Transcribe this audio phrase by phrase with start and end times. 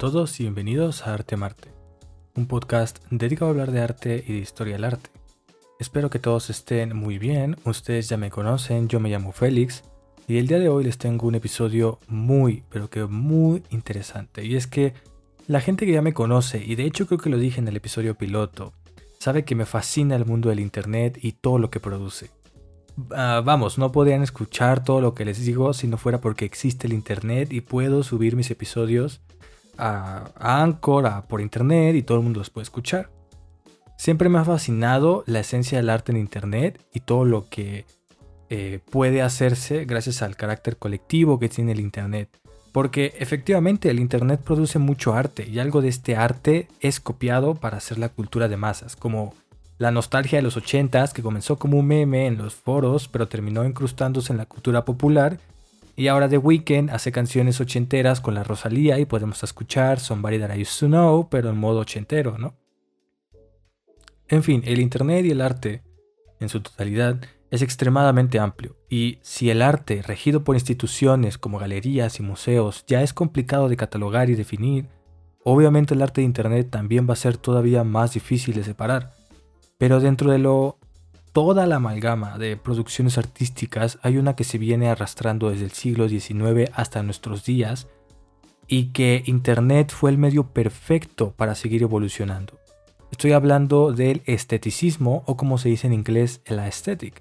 [0.00, 1.68] todos y bienvenidos a Arte Marte,
[2.34, 5.10] un podcast dedicado a hablar de arte y de historia del arte.
[5.78, 9.84] Espero que todos estén muy bien, ustedes ya me conocen, yo me llamo Félix
[10.26, 14.42] y el día de hoy les tengo un episodio muy, pero que muy interesante.
[14.42, 14.94] Y es que
[15.46, 17.76] la gente que ya me conoce, y de hecho creo que lo dije en el
[17.76, 18.72] episodio piloto,
[19.18, 22.30] sabe que me fascina el mundo del Internet y todo lo que produce.
[23.10, 26.86] Ah, vamos, no podrían escuchar todo lo que les digo si no fuera porque existe
[26.86, 29.20] el Internet y puedo subir mis episodios
[29.80, 33.10] a, Anchor, por Internet y todo el mundo los puede escuchar.
[33.96, 37.86] Siempre me ha fascinado la esencia del arte en Internet y todo lo que
[38.48, 42.28] eh, puede hacerse gracias al carácter colectivo que tiene el Internet.
[42.72, 47.78] Porque efectivamente el Internet produce mucho arte y algo de este arte es copiado para
[47.78, 49.34] hacer la cultura de masas, como
[49.80, 53.64] la nostalgia de los 80s que comenzó como un meme en los foros pero terminó
[53.64, 55.38] incrustándose en la cultura popular
[56.00, 60.56] y ahora The Weeknd hace canciones ochenteras con la Rosalía y podemos escuchar Somebody That
[60.56, 62.54] I Used to Know, pero en modo ochentero, ¿no?
[64.26, 65.82] En fin, el Internet y el arte,
[66.38, 68.78] en su totalidad, es extremadamente amplio.
[68.88, 73.76] Y si el arte, regido por instituciones como galerías y museos, ya es complicado de
[73.76, 74.88] catalogar y definir,
[75.44, 79.12] obviamente el arte de Internet también va a ser todavía más difícil de separar.
[79.76, 80.78] Pero dentro de lo
[81.32, 86.08] toda la amalgama de producciones artísticas hay una que se viene arrastrando desde el siglo
[86.08, 87.88] XIX hasta nuestros días
[88.66, 92.58] y que Internet fue el medio perfecto para seguir evolucionando.
[93.10, 97.20] Estoy hablando del esteticismo o como se dice en inglés, el aesthetic.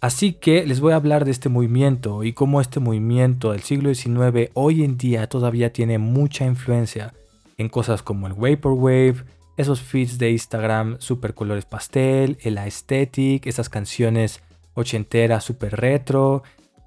[0.00, 3.94] Así que les voy a hablar de este movimiento y cómo este movimiento del siglo
[3.94, 7.14] XIX hoy en día todavía tiene mucha influencia
[7.56, 9.24] en cosas como el Vaporwave,
[9.56, 14.42] esos feeds de Instagram super colores pastel, el aesthetic, esas canciones
[14.74, 16.42] ochenteras super retro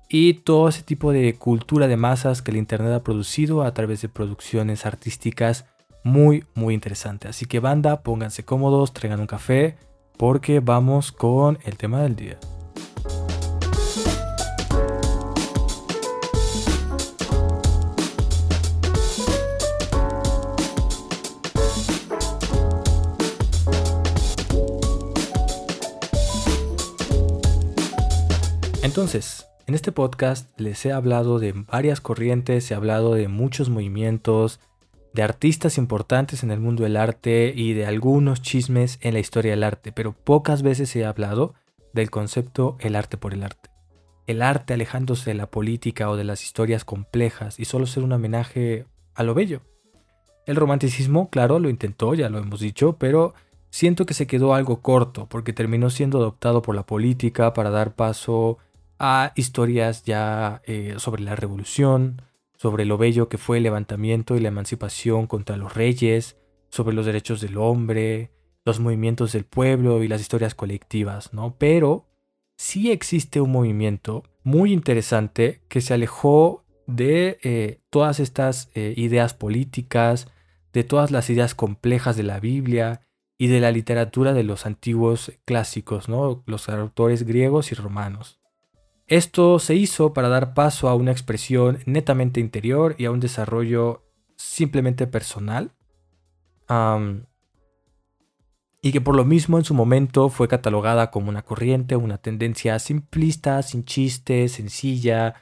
[0.07, 4.01] y todo ese tipo de cultura de masas que el internet ha producido a través
[4.01, 5.65] de producciones artísticas
[6.03, 7.27] muy muy interesante.
[7.27, 9.77] Así que banda, pónganse cómodos, traigan un café
[10.17, 12.37] porque vamos con el tema del día.
[28.89, 34.59] Entonces, en este podcast les he hablado de varias corrientes, he hablado de muchos movimientos,
[35.13, 39.51] de artistas importantes en el mundo del arte y de algunos chismes en la historia
[39.51, 41.53] del arte, pero pocas veces he hablado
[41.93, 43.69] del concepto el arte por el arte.
[44.25, 48.13] El arte alejándose de la política o de las historias complejas y solo ser un
[48.13, 49.61] homenaje a lo bello.
[50.47, 53.35] El romanticismo, claro, lo intentó, ya lo hemos dicho, pero
[53.69, 57.93] siento que se quedó algo corto porque terminó siendo adoptado por la política para dar
[57.93, 58.57] paso
[58.99, 62.21] a historias ya eh, sobre la revolución,
[62.57, 66.37] sobre lo bello que fue el levantamiento y la emancipación contra los reyes,
[66.69, 68.31] sobre los derechos del hombre,
[68.65, 71.55] los movimientos del pueblo y las historias colectivas, ¿no?
[71.57, 72.05] Pero
[72.57, 79.33] sí existe un movimiento muy interesante que se alejó de eh, todas estas eh, ideas
[79.33, 80.27] políticas,
[80.73, 83.01] de todas las ideas complejas de la Biblia
[83.37, 86.43] y de la literatura de los antiguos clásicos, ¿no?
[86.45, 88.38] Los autores griegos y romanos.
[89.09, 94.03] Esto se hizo para dar paso a una expresión netamente interior y a un desarrollo
[94.37, 95.71] simplemente personal.
[98.81, 102.77] y que por lo mismo en su momento fue catalogada como una corriente, una tendencia
[102.79, 105.35] simplista, sin chistes, sencilla,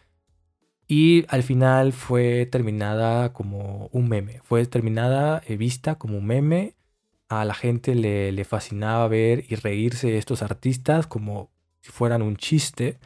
[0.88, 6.76] y al final fue terminada como un meme, fue terminada, eh, vista como un meme,
[7.28, 12.38] a la gente le, le fascinaba ver y reírse estos artistas como si fueran un
[12.38, 12.98] chiste.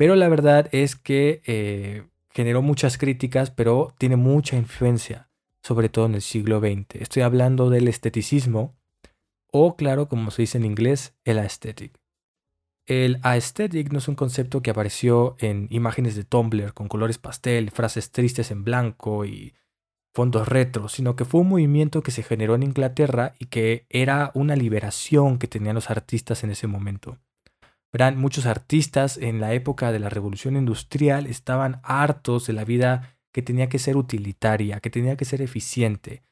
[0.00, 5.28] Pero la verdad es que eh, generó muchas críticas, pero tiene mucha influencia,
[5.62, 7.02] sobre todo en el siglo XX.
[7.02, 8.74] Estoy hablando del esteticismo,
[9.52, 12.00] o claro, como se dice en inglés, el aesthetic.
[12.86, 17.70] El aesthetic no es un concepto que apareció en imágenes de Tumblr con colores pastel,
[17.70, 19.52] frases tristes en blanco y
[20.14, 24.30] fondos retro, sino que fue un movimiento que se generó en Inglaterra y que era
[24.32, 27.18] una liberación que tenían los artistas en ese momento.
[27.92, 33.42] Muchos artistas en la época de la revolución industrial estaban hartos de la vida que
[33.42, 36.22] tenía que ser utilitaria, que tenía que ser eficiente.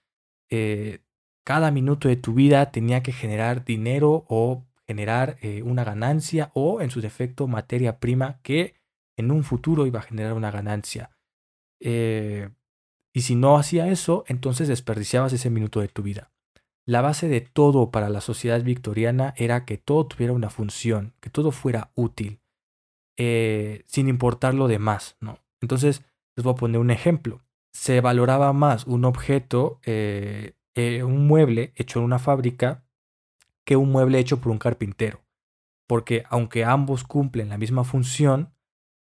[0.50, 1.00] Eh,
[1.44, 6.81] cada minuto de tu vida tenía que generar dinero o generar eh, una ganancia o,
[6.81, 8.75] en su defecto, materia prima que
[9.16, 11.11] en un futuro iba a generar una ganancia.
[11.81, 12.50] Eh,
[13.12, 16.31] y si no hacía eso, entonces desperdiciabas ese minuto de tu vida.
[16.88, 21.29] La base de todo para la sociedad victoriana era que todo tuviera una función, que
[21.29, 22.40] todo fuera útil,
[23.19, 25.38] eh, sin importar lo demás, ¿no?
[25.61, 26.02] Entonces,
[26.35, 27.43] les voy a poner un ejemplo.
[27.73, 32.87] se valoraba más un objeto, eh, eh, un mueble hecho en una fábrica,
[33.67, 35.20] que un mueble hecho por un carpintero.
[35.87, 38.55] Porque aunque ambos cumplen la misma función,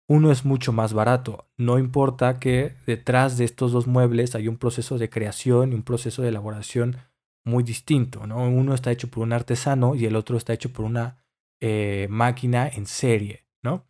[0.06, 1.48] uno es mucho más barato.
[1.56, 5.82] No importa que detrás de estos dos muebles hay un proceso de creación y un
[5.82, 6.98] proceso de elaboración
[7.44, 8.26] muy distinto.
[8.26, 8.48] ¿no?
[8.48, 11.24] Uno está hecho por un artesano y el otro está hecho por una
[11.60, 13.46] eh, máquina en serie.
[13.62, 13.86] ¿no?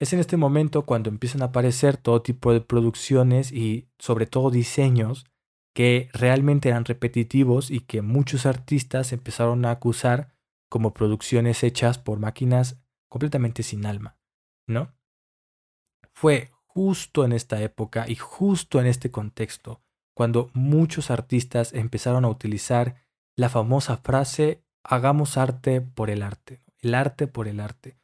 [0.00, 4.50] Es en este momento cuando empiezan a aparecer todo tipo de producciones y sobre todo
[4.50, 5.26] diseños
[5.74, 10.32] que realmente eran repetitivos y que muchos artistas empezaron a acusar
[10.70, 14.16] como producciones hechas por máquinas completamente sin alma,
[14.68, 14.92] ¿no?
[16.12, 19.83] Fue justo en esta época y justo en este contexto
[20.14, 22.94] cuando muchos artistas empezaron a utilizar
[23.36, 27.96] la famosa frase hagamos arte por el arte, el arte por el arte.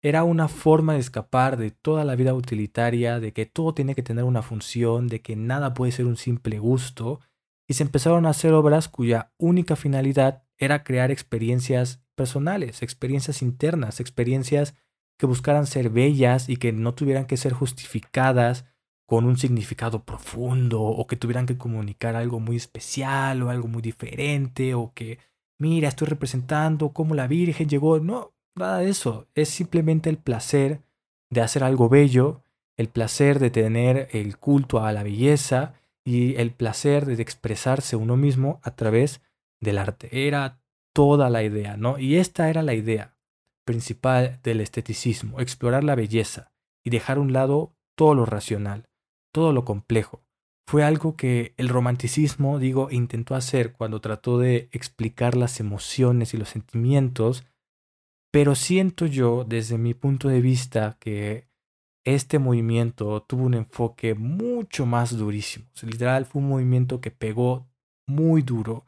[0.00, 4.02] Era una forma de escapar de toda la vida utilitaria, de que todo tiene que
[4.02, 7.20] tener una función, de que nada puede ser un simple gusto,
[7.66, 14.00] y se empezaron a hacer obras cuya única finalidad era crear experiencias personales, experiencias internas,
[14.00, 14.74] experiencias
[15.18, 18.64] que buscaran ser bellas y que no tuvieran que ser justificadas
[19.08, 23.80] con un significado profundo o que tuvieran que comunicar algo muy especial o algo muy
[23.80, 25.18] diferente o que,
[25.58, 27.98] mira, estoy representando cómo la Virgen llegó.
[28.00, 29.26] No, nada de eso.
[29.34, 30.82] Es simplemente el placer
[31.30, 32.42] de hacer algo bello,
[32.76, 35.72] el placer de tener el culto a la belleza
[36.04, 39.22] y el placer de expresarse uno mismo a través
[39.58, 40.26] del arte.
[40.26, 40.60] Era
[40.92, 41.98] toda la idea, ¿no?
[41.98, 43.16] Y esta era la idea
[43.64, 46.52] principal del esteticismo, explorar la belleza
[46.84, 48.87] y dejar a un lado todo lo racional,
[49.32, 50.22] todo lo complejo.
[50.66, 56.36] Fue algo que el romanticismo, digo, intentó hacer cuando trató de explicar las emociones y
[56.36, 57.46] los sentimientos,
[58.30, 61.48] pero siento yo, desde mi punto de vista, que
[62.04, 65.66] este movimiento tuvo un enfoque mucho más durísimo.
[65.82, 67.66] literal, fue un movimiento que pegó
[68.06, 68.84] muy duro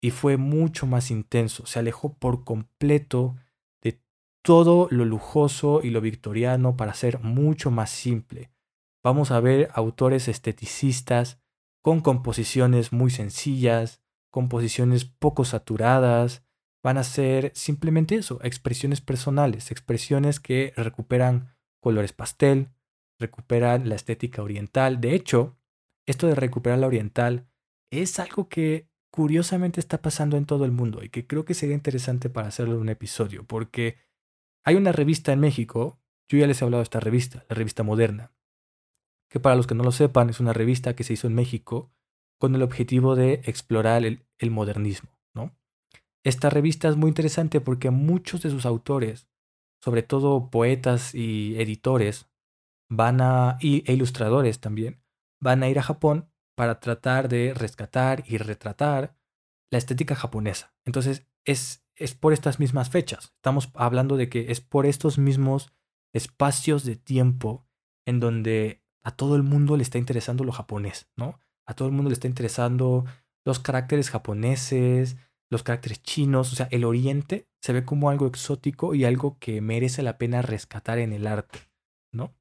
[0.00, 1.66] y fue mucho más intenso.
[1.66, 3.34] Se alejó por completo
[4.44, 8.50] todo lo lujoso y lo victoriano para ser mucho más simple.
[9.04, 11.38] Vamos a ver autores esteticistas
[11.82, 16.42] con composiciones muy sencillas, composiciones poco saturadas,
[16.82, 22.70] van a ser simplemente eso, expresiones personales, expresiones que recuperan colores pastel,
[23.20, 25.02] recuperan la estética oriental.
[25.02, 25.58] De hecho,
[26.06, 27.46] esto de recuperar la oriental
[27.92, 31.74] es algo que curiosamente está pasando en todo el mundo y que creo que sería
[31.74, 33.98] interesante para hacerlo en un episodio, porque
[34.64, 37.82] hay una revista en México, yo ya les he hablado de esta revista, la revista
[37.82, 38.33] Moderna,
[39.30, 41.92] que para los que no lo sepan es una revista que se hizo en México
[42.40, 45.18] con el objetivo de explorar el, modernismo.
[45.34, 45.56] ¿no?
[46.24, 49.28] Esta revista es muy interesante porque muchos de sus autores,
[49.82, 52.28] sobre todo poetas y editores,
[52.90, 55.02] van a, y, e ilustradores también,
[55.40, 59.16] van a ir a Japón para tratar de rescatar y retratar
[59.72, 60.74] la estética japonesa.
[60.84, 63.32] Entonces, es es por estas mismas fechas.
[63.36, 65.72] Estamos hablando de que es por estos mismos
[66.12, 67.66] espacios de tiempo
[68.06, 71.38] en donde a todo el mundo le está interesando lo japonés, ¿no?
[71.66, 73.04] A todo el mundo le está interesando
[73.44, 75.16] los caracteres japoneses,
[75.50, 79.60] los caracteres chinos, o sea, el oriente se ve como algo exótico y algo que
[79.60, 81.60] merece la pena rescatar en el arte,
[82.12, 82.34] ¿no?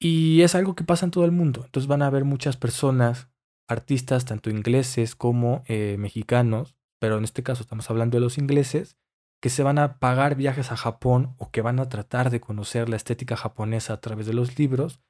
[0.00, 1.62] Y es algo que pasa en todo el mundo.
[1.64, 3.28] Entonces van a haber muchas personas,
[3.68, 8.96] artistas, tanto ingleses como eh, mexicanos, pero en este caso estamos hablando de los ingleses,
[9.40, 12.88] que se van a pagar viajes a Japón o que van a tratar de conocer
[12.88, 15.00] la estética japonesa a través de los libros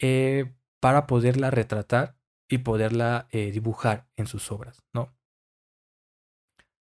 [0.00, 2.16] eh, para poderla retratar
[2.48, 5.14] y poderla eh, dibujar en sus obras, ¿no?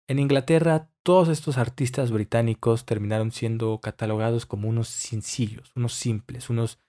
[0.07, 6.79] En Inglaterra, todos estos artistas británicos terminaron siendo catalogados como unos sencillos, unos simples, unos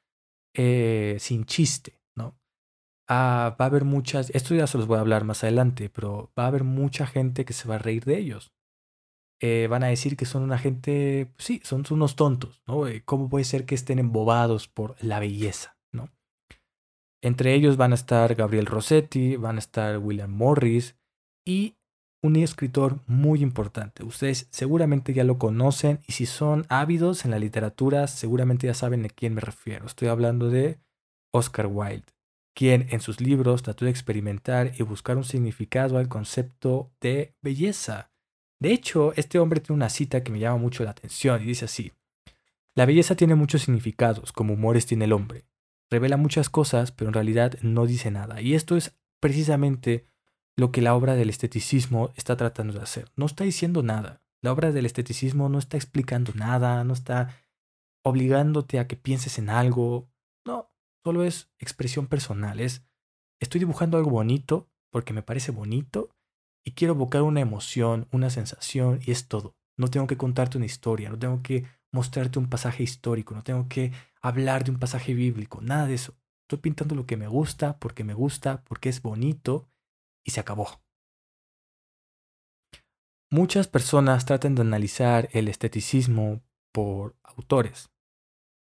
[0.54, 2.02] eh, sin chiste,
[3.14, 6.32] Ah, va a haber muchas, esto ya se los voy a hablar más adelante, pero
[6.38, 8.54] va a haber mucha gente que se va a reír de ellos.
[9.42, 12.86] Eh, van a decir que son una gente, sí, son unos tontos, ¿no?
[12.86, 16.10] Eh, ¿Cómo puede ser que estén embobados por la belleza, ¿no?
[17.20, 20.96] Entre ellos van a estar Gabriel Rossetti, van a estar William Morris
[21.44, 21.74] y
[22.22, 24.04] un escritor muy importante.
[24.04, 29.04] Ustedes seguramente ya lo conocen y si son ávidos en la literatura, seguramente ya saben
[29.04, 29.86] a quién me refiero.
[29.86, 30.78] Estoy hablando de
[31.34, 32.12] Oscar Wilde
[32.54, 38.11] quien en sus libros trató de experimentar y buscar un significado al concepto de belleza.
[38.62, 41.64] De hecho, este hombre tiene una cita que me llama mucho la atención y dice
[41.64, 41.90] así,
[42.76, 45.46] La belleza tiene muchos significados, como humores tiene el hombre.
[45.90, 48.40] Revela muchas cosas, pero en realidad no dice nada.
[48.40, 50.06] Y esto es precisamente
[50.56, 53.10] lo que la obra del esteticismo está tratando de hacer.
[53.16, 54.22] No está diciendo nada.
[54.42, 57.34] La obra del esteticismo no está explicando nada, no está
[58.04, 60.08] obligándote a que pienses en algo.
[60.46, 60.70] No,
[61.04, 62.84] solo es expresión personal, es
[63.40, 66.10] estoy dibujando algo bonito porque me parece bonito
[66.64, 69.56] y quiero evocar una emoción, una sensación y es todo.
[69.76, 73.68] No tengo que contarte una historia, no tengo que mostrarte un pasaje histórico, no tengo
[73.68, 76.14] que hablar de un pasaje bíblico, nada de eso.
[76.42, 79.68] Estoy pintando lo que me gusta, porque me gusta, porque es bonito
[80.24, 80.82] y se acabó.
[83.30, 86.42] Muchas personas tratan de analizar el esteticismo
[86.72, 87.90] por autores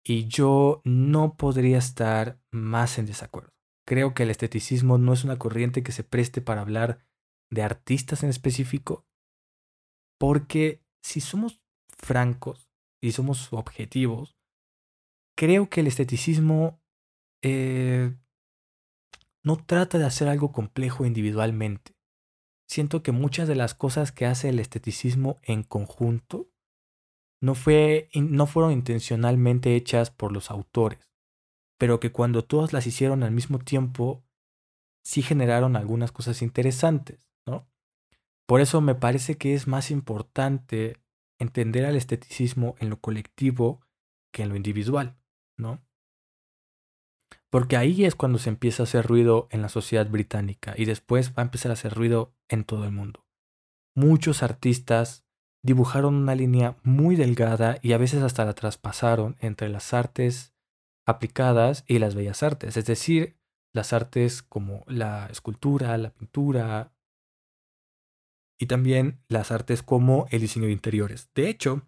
[0.05, 3.51] y yo no podría estar más en desacuerdo.
[3.85, 7.05] Creo que el esteticismo no es una corriente que se preste para hablar
[7.50, 9.05] de artistas en específico,
[10.19, 11.62] porque si somos
[11.97, 12.69] francos
[13.01, 14.38] y somos objetivos,
[15.35, 16.81] creo que el esteticismo
[17.43, 18.15] eh,
[19.43, 21.95] no trata de hacer algo complejo individualmente.
[22.67, 26.50] Siento que muchas de las cosas que hace el esteticismo en conjunto
[27.41, 31.12] no, fue, no fueron intencionalmente hechas por los autores,
[31.77, 34.23] pero que cuando todas las hicieron al mismo tiempo,
[35.03, 37.29] sí generaron algunas cosas interesantes.
[38.53, 41.01] Por eso me parece que es más importante
[41.39, 43.81] entender al esteticismo en lo colectivo
[44.31, 45.17] que en lo individual,
[45.57, 45.81] ¿no?
[47.50, 51.31] Porque ahí es cuando se empieza a hacer ruido en la sociedad británica y después
[51.31, 53.25] va a empezar a hacer ruido en todo el mundo.
[53.95, 55.25] Muchos artistas
[55.63, 60.53] dibujaron una línea muy delgada y a veces hasta la traspasaron entre las artes
[61.07, 63.36] aplicadas y las bellas artes, es decir,
[63.74, 66.92] las artes como la escultura, la pintura,
[68.60, 71.29] y también las artes como el diseño de interiores.
[71.36, 71.88] De hecho,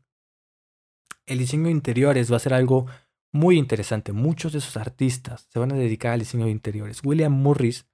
[1.25, 2.85] el diseño de interiores va a ser algo
[3.33, 4.13] muy interesante.
[4.13, 7.01] Muchos de esos artistas se van a dedicar al diseño de interiores.
[7.03, 7.85] William Morris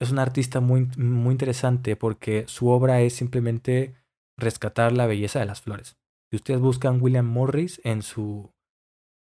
[0.00, 3.94] es un artista muy, muy interesante porque su obra es simplemente
[4.36, 5.96] rescatar la belleza de las flores.
[6.30, 8.52] Si ustedes buscan William Morris en su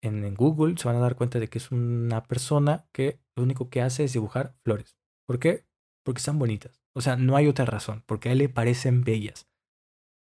[0.02, 3.42] en, en, Google, se van a dar cuenta de que es una persona que lo
[3.42, 4.96] único que hace es dibujar flores.
[5.26, 5.67] ¿Por qué?
[6.08, 6.80] Porque están bonitas.
[6.94, 9.46] O sea, no hay otra razón, porque a él le parecen bellas.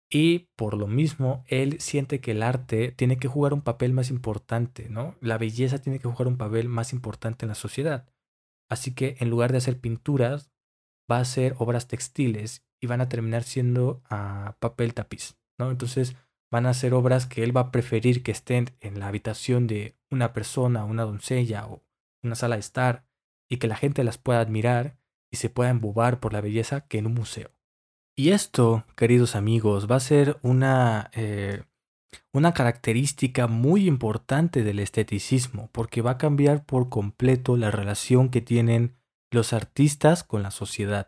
[0.08, 4.12] Y por lo mismo, él siente que el arte tiene que jugar un papel más
[4.12, 5.16] importante, ¿no?
[5.20, 8.08] La belleza tiene que jugar un papel más importante en la sociedad.
[8.70, 10.52] Así que en lugar de hacer pinturas,
[11.12, 15.72] va a hacer obras textiles y van a terminar siendo a papel tapiz, ¿no?
[15.72, 16.16] Entonces
[16.52, 19.98] van a ser obras que él va a preferir que estén en la habitación de
[20.12, 21.84] una persona, una doncella o
[22.22, 23.08] una sala de estar
[23.50, 25.00] y que la gente las pueda admirar
[25.34, 27.50] y se pueda embobar por la belleza que en un museo.
[28.16, 31.64] Y esto, queridos amigos, va a ser una, eh,
[32.32, 38.42] una característica muy importante del esteticismo, porque va a cambiar por completo la relación que
[38.42, 38.96] tienen
[39.32, 41.08] los artistas con la sociedad.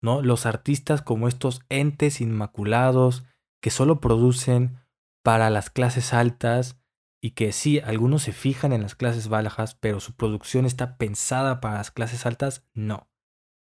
[0.00, 0.22] ¿no?
[0.22, 3.24] Los artistas como estos entes inmaculados
[3.62, 4.78] que solo producen
[5.22, 6.80] para las clases altas
[7.22, 11.60] y que sí, algunos se fijan en las clases bajas, pero su producción está pensada
[11.60, 13.11] para las clases altas, no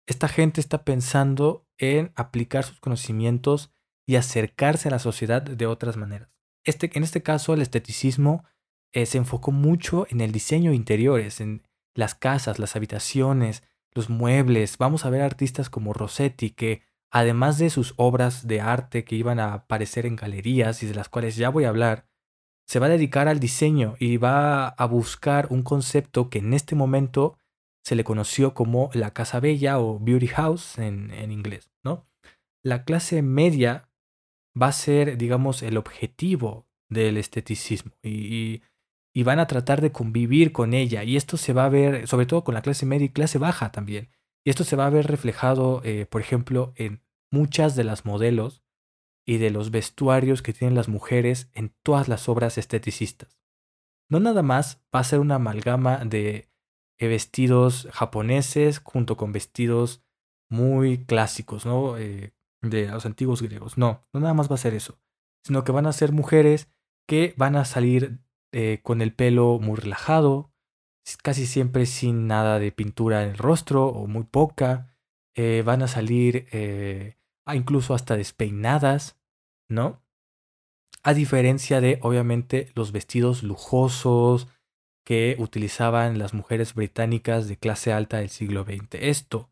[0.08, 3.72] esta gente está pensando en aplicar sus conocimientos
[4.08, 6.30] y acercarse a la sociedad de otras maneras.
[6.64, 8.46] Este, en este caso, el esteticismo
[8.94, 14.10] eh, se enfocó mucho en el diseño de interiores, en las casas, las habitaciones, los
[14.10, 14.78] muebles.
[14.78, 19.40] Vamos a ver artistas como Rossetti, que además de sus obras de arte que iban
[19.40, 22.08] a aparecer en galerías y de las cuales ya voy a hablar,
[22.66, 26.76] se va a dedicar al diseño y va a buscar un concepto que en este
[26.76, 27.38] momento
[27.88, 32.06] se le conoció como la Casa Bella o Beauty House en, inglés, ¿no?
[32.62, 33.90] La clase media
[34.62, 38.62] va a ser, digamos, el objetivo del esteticismo y,
[39.24, 42.44] van a tratar de convivir con ella y esto se va a ver, sobre todo
[42.44, 44.10] con la clase media y clase baja también,
[44.44, 47.02] y esto se va a ver reflejado, eh, por ejemplo, en
[47.32, 48.64] muchas de las modelos
[49.26, 53.40] y de los vestuarios que tienen las mujeres en todas las obras esteticistas.
[54.10, 56.50] No nada más va a ser una amalgama de
[57.00, 60.04] eh, vestidos japoneses junto con vestidos
[60.50, 61.98] muy clásicos, ¿no?
[61.98, 63.78] Eh, de los antiguos griegos.
[63.78, 65.00] No, no nada más va a ser eso,
[65.44, 66.70] sino que van a ser mujeres
[67.08, 68.20] que van a salir
[68.52, 70.52] eh, con el pelo muy relajado,
[71.24, 74.94] casi siempre sin nada de pintura en el rostro o muy poca.
[75.64, 76.48] van a salir
[77.54, 79.18] incluso hasta despeinadas,
[79.70, 80.04] ¿no?
[81.04, 84.50] A diferencia de, obviamente, los vestidos lujosos,
[85.08, 88.96] que utilizaban las mujeres británicas de clase alta del siglo XX.
[89.00, 89.50] Esto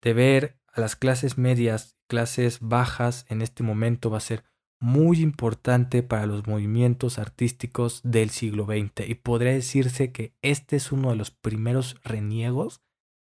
[0.00, 4.44] de ver a las clases medias, clases bajas en este momento va a ser
[4.78, 10.92] muy importante para los movimientos artísticos del siglo XX y podría decirse que este es
[10.92, 12.80] uno de los primeros reniegos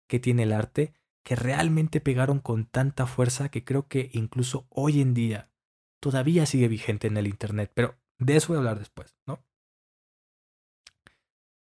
[0.10, 0.93] que tiene el arte
[1.24, 5.51] que realmente pegaron con tanta fuerza que creo que incluso hoy en día
[6.00, 9.46] todavía sigue vigente en el Internet, pero de eso voy a hablar después, ¿no?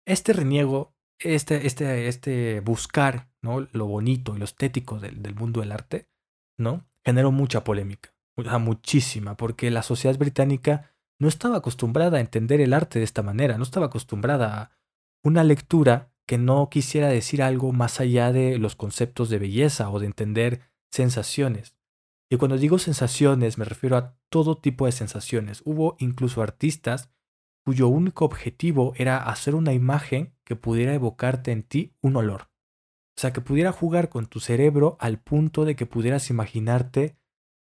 [0.05, 3.67] Este reniego este, este, este buscar ¿no?
[3.71, 6.09] lo bonito y lo estético del, del mundo del arte,
[6.57, 6.85] ¿no?
[7.03, 8.13] Generó mucha polémica,
[8.59, 13.57] muchísima, porque la sociedad británica no estaba acostumbrada a entender el arte de esta manera,
[13.57, 14.71] no estaba acostumbrada a
[15.23, 19.99] una lectura que no quisiera decir algo más allá de los conceptos de belleza o
[19.99, 21.75] de entender sensaciones.
[22.29, 25.61] Y cuando digo sensaciones me refiero a todo tipo de sensaciones.
[25.63, 27.09] Hubo incluso artistas
[27.65, 32.43] cuyo único objetivo era hacer una imagen que pudiera evocarte en ti un olor.
[33.17, 37.17] O sea, que pudiera jugar con tu cerebro al punto de que pudieras imaginarte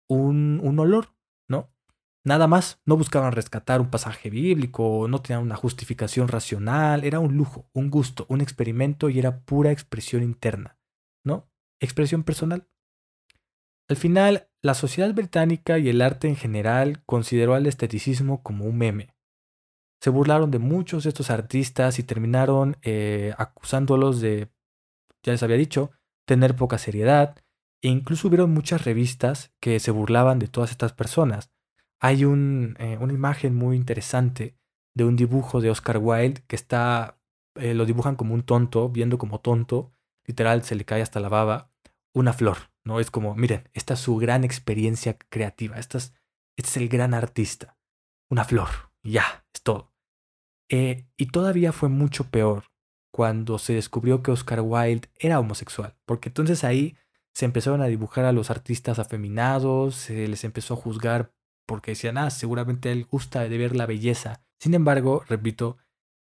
[0.08, 1.14] un, un olor,
[1.48, 1.74] ¿no?
[2.24, 7.36] Nada más, no buscaban rescatar un pasaje bíblico, no tenían una justificación racional, era un
[7.36, 10.78] lujo, un gusto, un experimento y era pura expresión interna,
[11.24, 11.50] ¿no?
[11.80, 12.68] Expresión personal.
[13.88, 18.78] Al final, la sociedad británica y el arte en general consideró al esteticismo como un
[18.78, 19.12] meme.
[20.02, 24.50] Se burlaron de muchos de estos artistas y terminaron eh, acusándolos de,
[25.22, 25.92] ya les había dicho,
[26.26, 27.36] tener poca seriedad,
[27.82, 31.52] e incluso hubieron muchas revistas que se burlaban de todas estas personas.
[32.00, 34.58] Hay un, eh, una imagen muy interesante
[34.92, 37.20] de un dibujo de Oscar Wilde que está,
[37.54, 39.94] eh, lo dibujan como un tonto, viendo como tonto,
[40.26, 41.70] literal se le cae hasta la baba,
[42.12, 42.72] una flor.
[42.82, 42.98] ¿no?
[42.98, 46.12] Es como, miren, esta es su gran experiencia creativa, esta es,
[46.56, 47.78] este es el gran artista,
[48.28, 48.68] una flor,
[49.04, 49.91] ya, es todo.
[50.68, 52.64] Eh, y todavía fue mucho peor
[53.12, 56.96] cuando se descubrió que Oscar Wilde era homosexual, porque entonces ahí
[57.34, 61.32] se empezaron a dibujar a los artistas afeminados, se les empezó a juzgar
[61.66, 64.42] porque decían, ah, seguramente él gusta de ver la belleza.
[64.58, 65.78] Sin embargo, repito,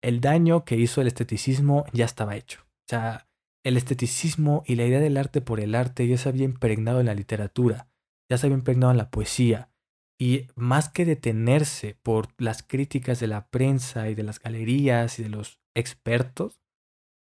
[0.02, 2.60] el daño que hizo el esteticismo ya estaba hecho.
[2.62, 3.28] O sea,
[3.64, 7.06] el esteticismo y la idea del arte por el arte ya se había impregnado en
[7.06, 7.88] la literatura,
[8.30, 9.70] ya se había impregnado en la poesía,
[10.18, 15.22] y más que detenerse por las críticas de la prensa y de las galerías y
[15.22, 16.60] de los expertos,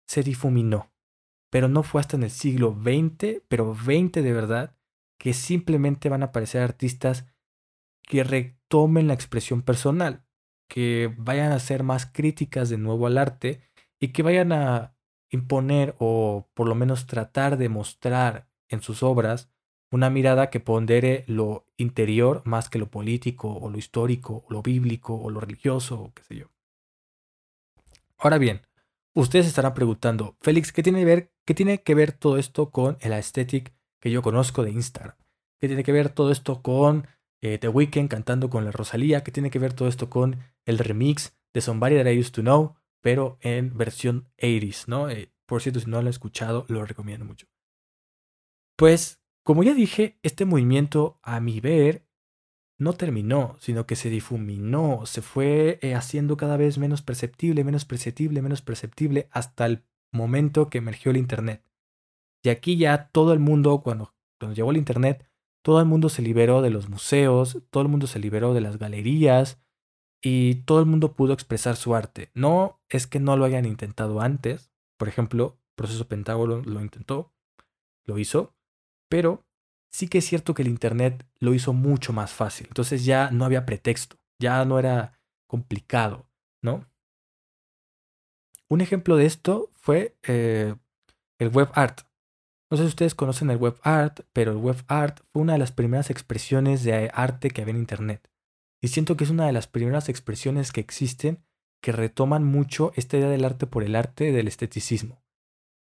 [0.08, 0.91] se difuminó.
[1.49, 4.77] Pero no fue hasta en el siglo XX, pero XX de verdad,
[5.19, 7.25] que simplemente van a aparecer artistas
[8.03, 10.25] que retomen la expresión personal,
[10.69, 13.62] que vayan a ser más críticas de nuevo al arte
[13.99, 14.95] y que vayan a
[15.29, 19.51] imponer o por lo menos tratar de mostrar en sus obras
[19.93, 24.62] una mirada que pondere lo interior más que lo político o lo histórico o lo
[24.62, 26.51] bíblico o lo religioso o qué sé yo.
[28.17, 28.62] Ahora bien,
[29.13, 32.97] ustedes estarán preguntando, Félix, ¿qué tiene, que ver, ¿qué tiene que ver todo esto con
[33.01, 35.15] el aesthetic que yo conozco de Instagram?
[35.60, 37.08] ¿Qué tiene que ver todo esto con
[37.41, 39.23] eh, The Weeknd cantando con la Rosalía?
[39.23, 42.41] ¿Qué tiene que ver todo esto con el remix de Somebody That I Used to
[42.41, 42.75] Know?
[43.03, 45.10] pero en versión 80s, ¿no?
[45.10, 47.47] Eh, por cierto, si no lo han escuchado, lo recomiendo mucho.
[48.77, 52.08] Pues, como ya dije, este movimiento, a mi ver,
[52.79, 57.86] no terminó, sino que se difuminó, se fue eh, haciendo cada vez menos perceptible, menos
[57.86, 61.63] perceptible, menos perceptible, hasta el momento que emergió el Internet.
[62.43, 65.29] Y aquí ya todo el mundo, cuando, cuando llegó el Internet,
[65.62, 68.77] todo el mundo se liberó de los museos, todo el mundo se liberó de las
[68.77, 69.63] galerías,
[70.21, 72.32] y todo el mundo pudo expresar su arte.
[72.34, 77.34] No es que no lo hayan intentado antes, por ejemplo, Proceso Pentágono lo intentó,
[78.06, 78.56] lo hizo,
[79.13, 79.45] pero
[79.91, 82.65] sí que es cierto que el Internet lo hizo mucho más fácil.
[82.65, 86.28] Entonces ya no había pretexto, ya no era complicado,
[86.63, 86.88] ¿no?
[88.69, 90.73] Un ejemplo de esto fue eh,
[91.38, 92.02] el web art.
[92.71, 95.60] No sé si ustedes conocen el web art, pero el web art fue una de
[95.60, 98.32] las primeras expresiones de arte que había en Internet.
[98.82, 101.45] Y siento que es una de las primeras expresiones que existen
[101.84, 105.22] que retoman mucho esta idea del arte por el arte del esteticismo.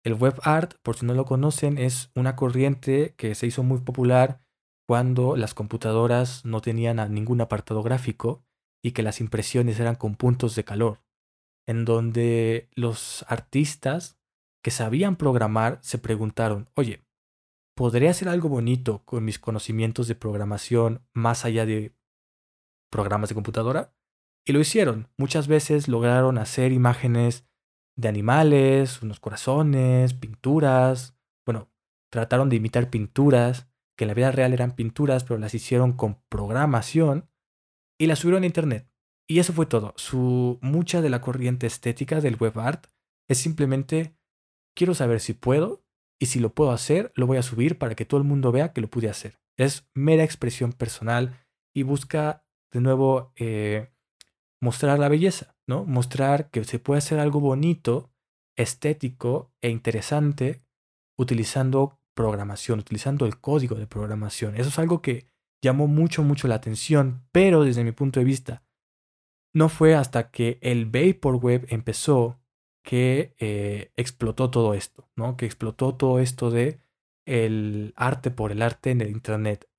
[0.03, 3.79] El web art, por si no lo conocen, es una corriente que se hizo muy
[3.79, 4.41] popular
[4.87, 8.43] cuando las computadoras no tenían ningún apartado gráfico
[8.83, 11.01] y que las impresiones eran con puntos de calor,
[11.65, 14.19] en donde los artistas
[14.61, 17.05] que sabían programar se preguntaron, oye,
[17.75, 21.95] ¿podría hacer algo bonito con mis conocimientos de programación más allá de
[22.93, 23.95] programas de computadora.
[24.45, 25.09] Y lo hicieron.
[25.17, 27.47] Muchas veces lograron hacer imágenes
[27.95, 31.17] de animales, unos corazones, pinturas.
[31.45, 31.71] Bueno,
[32.11, 36.21] trataron de imitar pinturas que en la vida real eran pinturas, pero las hicieron con
[36.29, 37.29] programación
[37.99, 38.89] y las subieron a internet.
[39.27, 39.93] Y eso fue todo.
[39.97, 42.87] Su, mucha de la corriente estética del web art
[43.29, 44.17] es simplemente
[44.75, 45.85] quiero saber si puedo
[46.19, 48.73] y si lo puedo hacer, lo voy a subir para que todo el mundo vea
[48.73, 49.39] que lo pude hacer.
[49.57, 53.92] Es mera expresión personal y busca de nuevo eh,
[54.63, 55.83] mostrar la belleza, ¿no?
[55.85, 58.09] Mostrar que se puede hacer algo bonito,
[58.55, 60.61] estético e interesante
[61.17, 64.55] utilizando programación, utilizando el código de programación.
[64.55, 65.27] Eso es algo que
[65.61, 68.63] llamó mucho, mucho la atención, pero desde mi punto de vista,
[69.53, 72.39] no fue hasta que el Vaporweb empezó
[72.83, 75.35] que eh, explotó todo esto, ¿no?
[75.35, 76.79] Que explotó todo esto de
[77.25, 79.69] el arte por el arte en el Internet.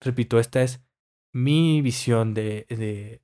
[0.00, 0.84] Repito, esta es
[1.32, 3.23] mi visión de, de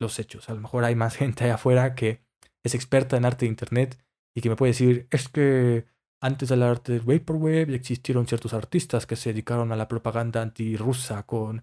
[0.00, 0.48] los hechos.
[0.48, 2.22] A lo mejor hay más gente allá afuera que
[2.64, 3.98] es experta en arte de Internet
[4.34, 5.86] y que me puede decir, es que
[6.20, 11.24] antes del arte del Vaporwave existieron ciertos artistas que se dedicaron a la propaganda antirrusa
[11.24, 11.62] con...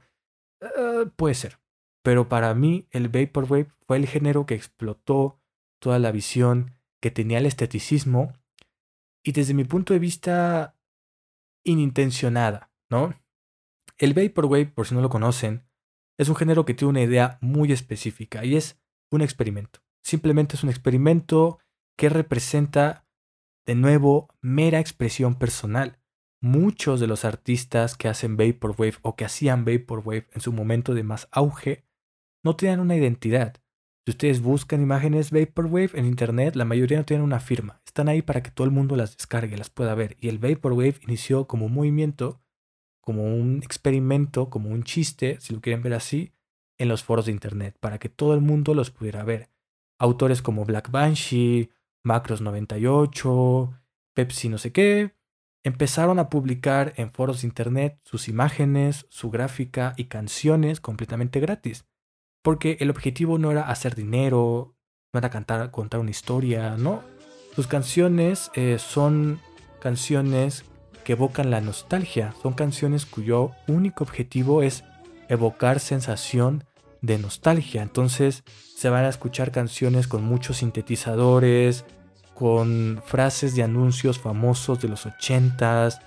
[0.62, 1.60] Eh, puede ser.
[2.04, 5.42] Pero para mí el Vaporwave fue el género que explotó
[5.82, 8.34] toda la visión que tenía el esteticismo
[9.24, 10.78] y desde mi punto de vista
[11.64, 13.14] inintencionada, ¿no?
[13.98, 15.68] El Vaporwave, por si no lo conocen,
[16.18, 18.80] es un género que tiene una idea muy específica y es
[19.12, 19.80] un experimento.
[20.04, 21.60] Simplemente es un experimento
[21.98, 23.06] que representa,
[23.66, 26.00] de nuevo, mera expresión personal.
[26.42, 31.04] Muchos de los artistas que hacen Vaporwave o que hacían Vaporwave en su momento de
[31.04, 31.86] más auge
[32.44, 33.56] no tenían una identidad.
[34.06, 37.82] Si ustedes buscan imágenes Vaporwave en internet, la mayoría no tienen una firma.
[37.88, 40.18] Están ahí para que todo el mundo las descargue, las pueda ver.
[40.20, 42.45] Y el Vaporwave inició como un movimiento
[43.06, 46.34] como un experimento, como un chiste, si lo quieren ver así,
[46.78, 49.50] en los foros de Internet, para que todo el mundo los pudiera ver.
[49.98, 51.70] Autores como Black Banshee,
[52.04, 53.80] Macros98,
[54.14, 55.16] Pepsi no sé qué,
[55.64, 61.86] empezaron a publicar en foros de Internet sus imágenes, su gráfica y canciones completamente gratis.
[62.42, 64.76] Porque el objetivo no era hacer dinero,
[65.14, 67.04] no era cantar, contar una historia, no.
[67.56, 69.40] Sus canciones eh, son
[69.80, 70.66] canciones
[71.06, 72.34] que evocan la nostalgia.
[72.42, 74.84] Son canciones cuyo único objetivo es
[75.30, 76.66] evocar sensación
[77.02, 77.82] de nostalgia.
[77.82, 78.44] Entonces
[78.76, 81.86] se van a escuchar canciones con muchos sintetizadores,
[82.34, 86.02] con frases de anuncios famosos de los 80s.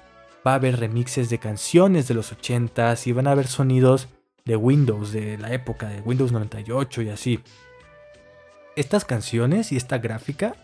[0.47, 4.09] Va a haber remixes de canciones de los 80s y van a haber sonidos
[4.45, 7.41] de Windows, de la época de Windows 98 y así.
[8.77, 10.55] Estas canciones y esta gráfica,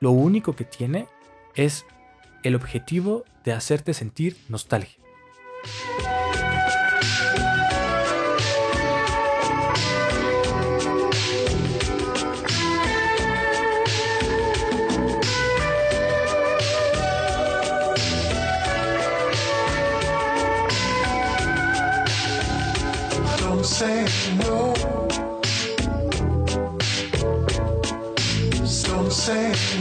[0.00, 1.06] lo único que tiene
[1.54, 1.84] es
[2.42, 5.00] el objetivo de hacerte sentir nostalgia.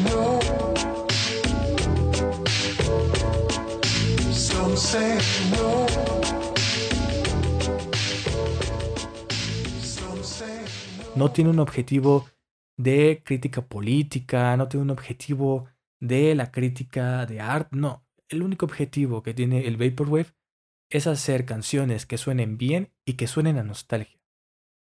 [0.04, 0.49] no
[11.40, 12.28] tiene un objetivo
[12.78, 15.70] de crítica política, no tiene un objetivo
[16.02, 18.06] de la crítica de arte, no.
[18.28, 20.34] El único objetivo que tiene el Vaporwave
[20.90, 24.20] es hacer canciones que suenen bien y que suenen a nostalgia.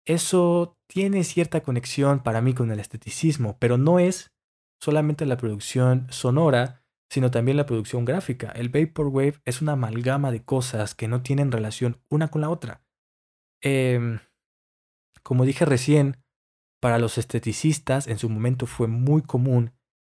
[0.06, 4.32] Eso tiene cierta conexión para mí con el esteticismo, pero no es
[4.80, 8.50] solamente la producción sonora, sino también la producción gráfica.
[8.50, 12.82] El Vaporwave es una amalgama de cosas que no tienen relación una con la otra.
[13.62, 14.20] Eh,
[15.22, 16.22] como dije recién,
[16.80, 19.72] para los esteticistas en su momento fue muy común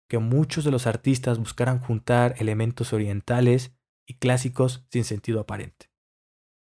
[0.09, 3.75] que muchos de los artistas buscaran juntar elementos orientales
[4.07, 5.91] y clásicos sin sentido aparente,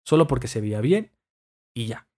[0.07, 1.13] solo porque se veía bien
[1.75, 2.09] y ya.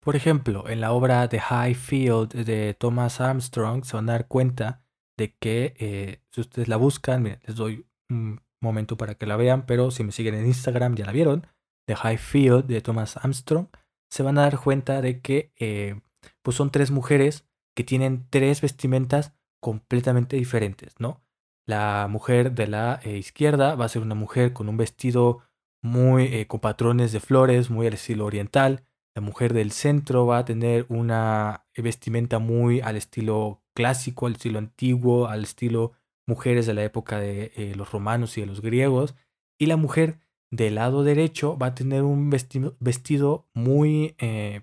[0.00, 4.28] Por ejemplo, en la obra The High Field de Thomas Armstrong se van a dar
[4.28, 4.84] cuenta
[5.18, 9.66] de que eh, si ustedes la buscan, les doy un momento para que la vean,
[9.66, 11.46] pero si me siguen en Instagram ya la vieron,
[11.86, 13.66] The High Field de Thomas Armstrong,
[14.10, 16.00] se van a dar cuenta de que eh,
[16.42, 21.20] pues son tres mujeres que tienen tres vestimentas completamente diferentes, ¿no?
[21.66, 25.40] La mujer de la eh, izquierda va a ser una mujer con un vestido
[25.82, 28.84] muy con patrones de flores, muy al estilo oriental.
[29.14, 34.58] La mujer del centro va a tener una vestimenta muy al estilo clásico, al estilo
[34.58, 35.92] antiguo, al estilo
[36.26, 39.14] mujeres de la época de los romanos y de los griegos.
[39.56, 40.18] Y la mujer
[40.50, 44.62] del lado derecho va a tener un vestido, muy eh,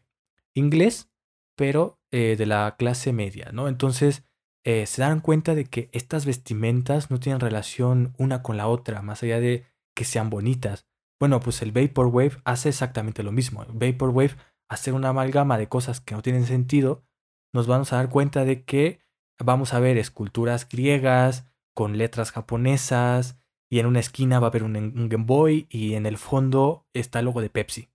[0.53, 1.09] inglés,
[1.55, 3.69] pero eh, de la clase media, ¿no?
[3.69, 4.23] Entonces
[4.65, 9.01] eh, se dan cuenta de que estas vestimentas no tienen relación una con la otra,
[9.01, 10.87] más allá de que sean bonitas.
[11.21, 13.63] Bueno, pues el Vaporwave hace exactamente lo mismo.
[13.63, 14.35] El Vaporwave,
[14.69, 17.05] hacer una amalgama de cosas que no tienen sentido,
[17.53, 18.99] nos vamos a dar cuenta de que
[19.39, 23.37] vamos a ver esculturas griegas con letras japonesas,
[23.69, 27.19] y en una esquina va a haber un, Game Boy y en el fondo está
[27.19, 27.89] el logo de Pepsi.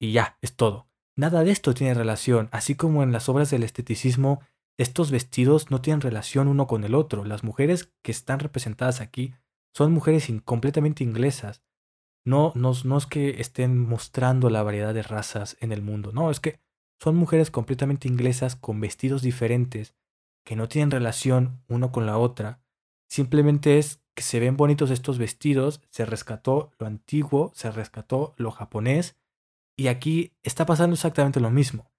[0.00, 0.88] Y ya, es todo.
[1.16, 4.40] Nada de esto tiene relación, así como en las obras del esteticismo,
[4.78, 7.24] estos vestidos no tienen relación uno con el otro.
[7.24, 9.34] Las mujeres que están representadas aquí
[9.74, 11.64] son mujeres completamente inglesas.
[12.24, 16.30] No, no, no es que estén mostrando la variedad de razas en el mundo, no,
[16.30, 16.60] es que
[17.00, 19.94] son mujeres completamente inglesas con vestidos diferentes
[20.48, 22.62] que no tienen relación uno con la otra.
[23.06, 28.50] Simplemente es que se ven bonitos estos vestidos, se rescató lo antiguo, se rescató lo
[28.50, 29.18] japonés,
[29.76, 31.92] y aquí está pasando exactamente lo mismo.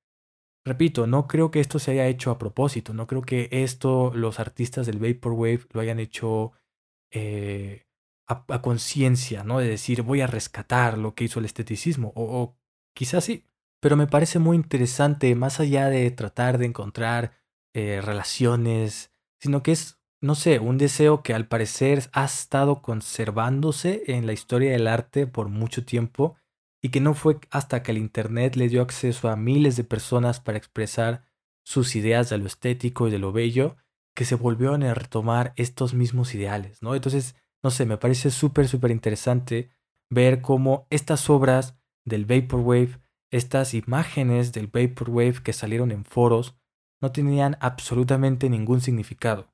[0.65, 4.39] Repito, no creo que esto se haya hecho a propósito, no creo que esto los
[4.39, 6.53] artistas del Vaporwave lo hayan hecho
[7.11, 7.85] eh,
[8.25, 9.59] a, conciencia, ¿no?
[9.59, 12.57] De decir, voy a rescatar lo que hizo el esteticismo, o,
[12.95, 13.45] quizás sí,
[13.79, 17.38] pero me parece muy interesante, más allá de tratar de encontrar
[17.79, 24.03] eh, relaciones, sino que es, no sé, un deseo que al parecer ha estado conservándose
[24.07, 26.35] en la historia del arte por mucho tiempo
[26.81, 30.39] y que no fue hasta que el Internet le dio acceso a miles de personas
[30.39, 31.23] para expresar
[31.65, 33.77] sus ideas de lo estético y de lo bello,
[34.15, 36.95] que se volvieron a retomar estos mismos ideales, ¿no?
[36.95, 39.69] Entonces, no sé, me parece súper, súper interesante
[40.09, 42.99] ver cómo estas obras del Vaporwave,
[43.31, 46.58] estas imágenes del Vaporwave que salieron en foros,
[47.01, 49.53] no tenían absolutamente ningún significado.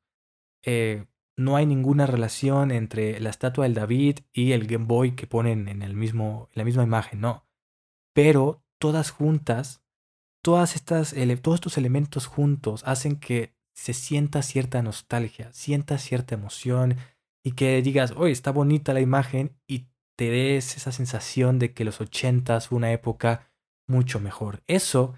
[0.64, 1.06] Eh,
[1.38, 5.68] no hay ninguna relación entre la estatua del David y el Game Boy que ponen
[5.68, 7.46] en, el mismo, la misma imagen, no.
[8.14, 9.84] Pero todas juntas,
[10.42, 16.98] todas estas, todos estos elementos juntos hacen que se sienta cierta nostalgia, sienta cierta emoción
[17.44, 21.84] y que digas, oye, está bonita la imagen y te des esa sensación de que
[21.84, 23.52] los ochentas fue una época
[23.88, 24.64] mucho mejor.
[24.68, 25.14] Eso,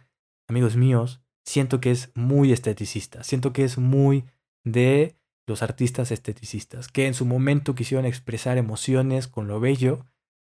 [0.49, 4.25] amigos míos, siento que es muy esteticista, siento que es muy
[4.65, 5.15] de
[5.47, 10.05] los artistas esteticistas, que en su momento quisieron expresar emociones con lo bello,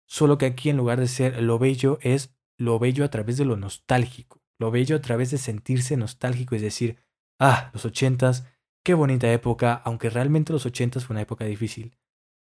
[0.05, 3.45] solo que aquí en lugar de ser lo bello es lo bello a través de
[3.45, 6.99] lo nostálgico, lo bello a través de sentirse nostálgico, es decir,
[7.39, 8.45] ah, los ochentas,
[8.83, 11.97] qué bonita época, aunque realmente los ochentas fue una época difícil.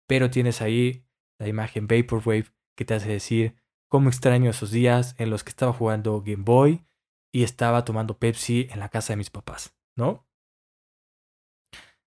[0.08, 1.06] Pero tienes ahí
[1.38, 3.56] la imagen Vaporwave que te hace decir
[3.88, 6.84] cómo extraño esos días en los que estaba jugando Game Boy
[7.32, 10.28] y estaba tomando Pepsi en la casa de mis papás, ¿no?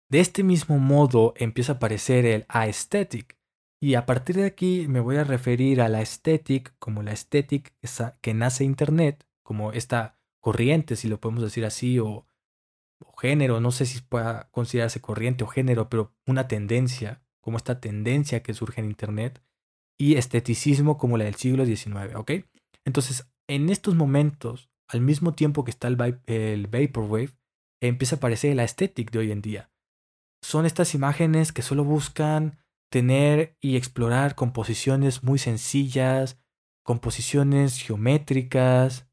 [0.09, 3.39] De este mismo modo empieza a aparecer el aesthetic,
[3.81, 7.75] y a partir de aquí me voy a referir a la aesthetic como la aesthetic
[8.21, 12.27] que nace Internet, como esta corriente, si lo podemos decir así, o,
[13.19, 18.43] género, no sé si pueda considerarse corriente o género, pero una tendencia, como esta tendencia
[18.43, 19.43] que surge en Internet,
[19.99, 22.33] y esteticismo como la del siglo XIX, ¿ok?
[22.85, 25.97] Entonces, en estos momentos, al mismo tiempo que está el,
[26.66, 27.31] Vaporwave,
[27.81, 29.70] empieza a aparecer la aesthetic de hoy en día
[30.44, 32.59] son estas imágenes que solo buscan
[32.90, 36.38] tener y explorar composiciones muy sencillas,
[36.83, 39.09] composiciones geométricas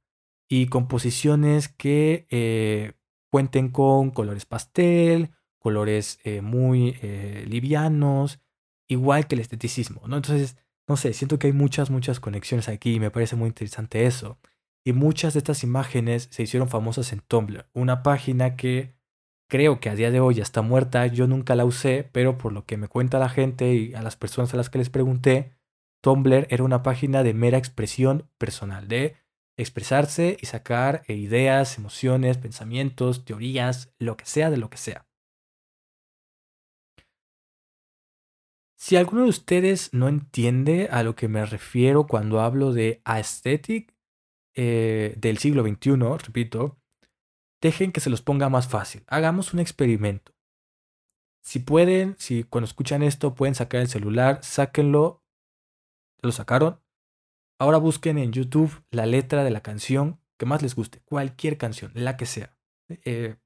[0.50, 2.94] y composiciones que eh,
[3.32, 8.42] cuenten con colores pastel, colores eh, muy eh, livianos,
[8.90, 10.18] igual que el esteticismo, ¿no?
[10.18, 14.06] Entonces, no sé, siento que hay muchas, muchas conexiones aquí y me parece muy interesante
[14.06, 14.38] eso.
[14.84, 18.96] Y muchas de estas imágenes se hicieron famosas en Tumblr, una página que
[19.48, 22.54] creo que a día de hoy ya está muerta, yo nunca la usé, pero por
[22.54, 25.54] lo que me cuenta la gente y a las personas a las que les pregunté,
[26.02, 29.18] Tumblr era una página de mera expresión personal, de
[29.58, 35.06] expresarse y sacar eh, ideas, emociones, pensamientos, teorías, lo que sea de lo que sea.
[38.78, 43.91] Si alguno de ustedes no entiende a lo que me refiero cuando hablo de aesthetic
[44.56, 46.78] eh, del siglo XXI, repito,
[47.62, 49.04] dejen que se los ponga más fácil.
[49.08, 50.34] Hagamos un experimento.
[51.44, 55.24] Si pueden, si cuando escuchan esto pueden sacar el celular, sáquenlo.
[56.22, 56.80] ¿Lo sacaron?
[57.60, 61.02] Ahora busquen en YouTube la letra de la canción que más les guste.
[61.06, 62.58] Cualquier canción, la que sea.
[62.90, 63.38] Eh,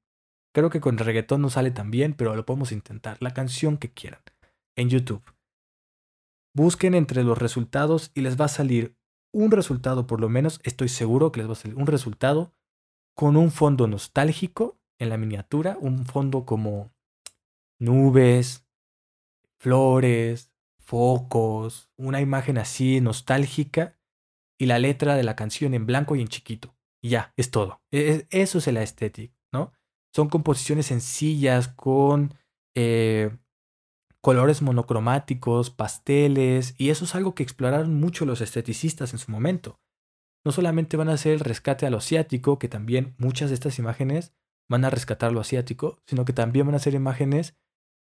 [0.54, 3.16] creo que con reggaetón no sale tan bien, pero lo podemos intentar.
[3.20, 4.20] La canción que quieran.
[4.76, 5.22] En YouTube.
[6.54, 8.96] Busquen entre los resultados y les va a salir
[9.36, 12.54] un resultado, por lo menos estoy seguro que les va a salir un resultado
[13.14, 16.90] con un fondo nostálgico en la miniatura, un fondo como
[17.78, 18.66] nubes,
[19.58, 23.98] flores, focos, una imagen así nostálgica
[24.58, 26.74] y la letra de la canción en blanco y en chiquito.
[27.02, 27.82] Y ya, es todo.
[27.90, 29.74] E, e, eso es la estética, ¿no?
[30.14, 32.32] Son composiciones sencillas con
[32.74, 33.36] eh,
[34.20, 39.78] colores monocromáticos, pasteles, y eso es algo que exploraron mucho los esteticistas en su momento
[40.46, 43.80] no solamente van a hacer el rescate a lo asiático, que también muchas de estas
[43.80, 44.32] imágenes
[44.70, 47.56] van a rescatar lo asiático, sino que también van a ser imágenes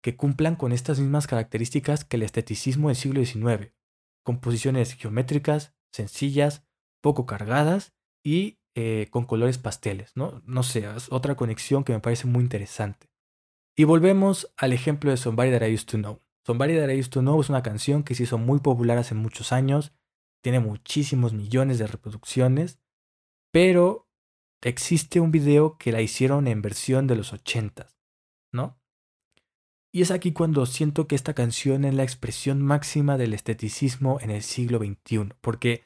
[0.04, 3.74] que cumplan con estas mismas características que el esteticismo del siglo XIX.
[4.22, 6.68] Composiciones geométricas, sencillas,
[7.02, 10.41] poco cargadas y eh, con colores pasteles, ¿no?
[10.46, 13.08] No sé, es otra conexión que me parece muy interesante.
[13.78, 16.22] Y volvemos al ejemplo de Somebody That I Used to Know.
[16.46, 19.16] Somebody That I Used to Know es una canción que se hizo muy popular hace
[19.16, 19.92] muchos años,
[20.42, 22.80] tiene muchísimos millones de reproducciones,
[23.52, 24.08] pero
[24.62, 27.90] existe un video que la hicieron en versión de los 80,
[28.54, 28.80] ¿no?
[29.92, 34.30] Y es aquí cuando siento que esta canción es la expresión máxima del esteticismo en
[34.30, 35.84] el siglo XXI, porque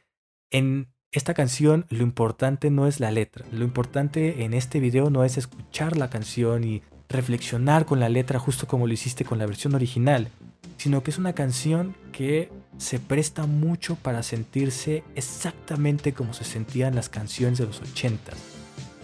[0.52, 5.24] en esta canción lo importante no es la letra, lo importante en este video no
[5.24, 9.48] es escuchar la canción y reflexionar con la letra justo como lo hiciste con la
[9.48, 10.30] versión original,
[10.78, 16.96] sino que es una canción que se presta mucho para sentirse exactamente como se sentían
[16.96, 18.32] las canciones de los 80.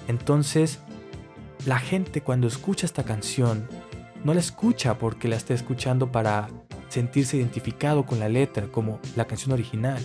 [0.07, 0.79] Entonces,
[1.65, 3.67] la gente cuando escucha esta canción,
[4.23, 6.47] no la escucha porque la está escuchando para
[6.89, 10.01] sentirse identificado con la letra, como la canción original.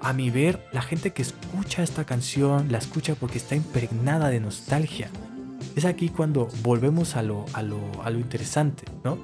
[0.00, 4.40] A mi ver, la gente que escucha esta canción la escucha porque está impregnada de
[4.40, 5.10] nostalgia.
[5.78, 9.16] Es aquí cuando volvemos a lo, a lo, a lo interesante, ¿no?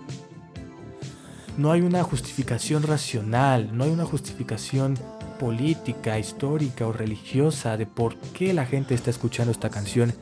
[1.56, 4.96] no hay una justificación racional, no hay una justificación
[5.40, 10.12] política, histórica o religiosa de por qué la gente está escuchando esta canción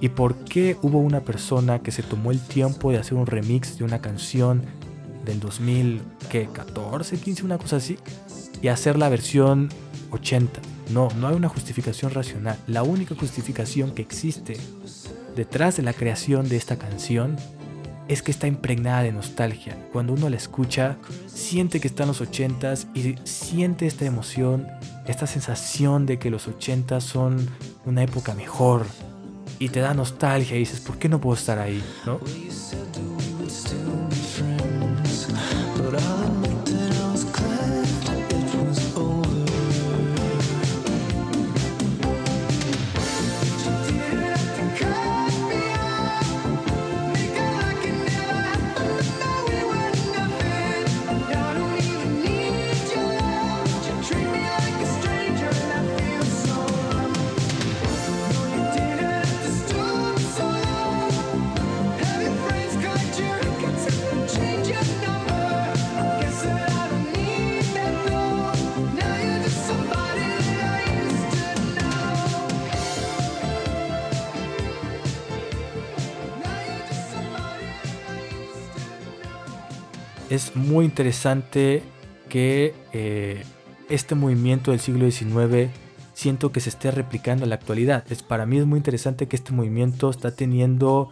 [0.00, 3.76] y por qué hubo una persona que se tomó el tiempo de hacer un remix
[3.76, 4.62] de una canción
[5.26, 7.98] del 2014, 15, una cosa así,
[8.62, 9.68] y hacer la versión
[10.10, 10.58] 80.
[10.90, 12.56] No, no hay una justificación racional.
[12.66, 14.56] La única justificación que existe
[15.34, 17.36] detrás de la creación de esta canción
[18.08, 19.76] es que está impregnada de nostalgia.
[19.92, 24.68] Cuando uno la escucha, siente que está en los ochentas y siente esta emoción,
[25.06, 27.48] esta sensación de que los ochentas son
[27.84, 28.86] una época mejor.
[29.58, 31.82] Y te da nostalgia y dices, ¿por qué no puedo estar ahí?
[32.04, 32.18] ¿No?
[80.32, 81.82] Es muy interesante
[82.30, 83.44] que eh,
[83.90, 85.70] este movimiento del siglo XIX
[86.14, 88.10] siento que se esté replicando en la actualidad.
[88.10, 91.10] Es, para mí es muy interesante que este movimiento está teniendo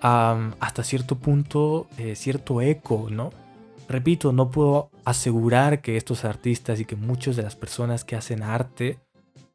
[0.00, 3.30] hasta cierto punto eh, cierto eco, ¿no?
[3.88, 8.42] Repito, no puedo asegurar que estos artistas y que muchas de las personas que hacen
[8.42, 8.98] arte,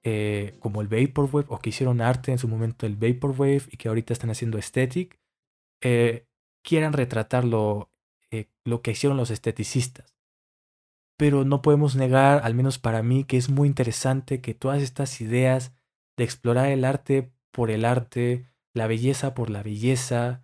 [0.03, 3.89] eh, como el Vaporwave, o que hicieron arte en su momento el Vaporwave y que
[3.89, 5.19] ahorita están haciendo aesthetic,
[6.61, 7.92] quieran retratarlo
[8.65, 10.15] lo que hicieron los esteticistas.
[11.17, 15.21] Pero no podemos negar, al menos para mí, que es muy interesante que todas estas
[15.21, 15.73] ideas
[16.17, 20.43] de explorar el arte por el arte, la belleza por la belleza,